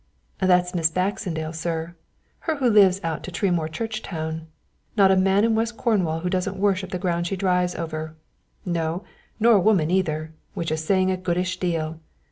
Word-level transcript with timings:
"That's 0.39 0.73
Miss 0.73 0.89
Baxendale, 0.89 1.53
sir, 1.53 1.93
her 2.39 2.55
who 2.55 2.67
lives 2.71 2.99
out 3.03 3.21
to 3.21 3.31
Tremoor 3.31 3.67
Churchtown; 3.67 4.47
not 4.97 5.11
a 5.11 5.15
man 5.15 5.43
in 5.43 5.53
West 5.53 5.77
Cornwall 5.77 6.21
who 6.21 6.27
doesn't 6.31 6.57
worship 6.57 6.89
the 6.89 6.97
ground 6.97 7.27
she 7.27 7.35
drives 7.35 7.75
over 7.75 8.15
no, 8.65 9.03
nor 9.39 9.57
a 9.57 9.61
woman 9.61 9.91
either, 9.91 10.33
which 10.55 10.71
is 10.71 10.83
saying 10.83 11.11
a 11.11 11.17
goodish 11.17 11.59
deal. 11.59 11.99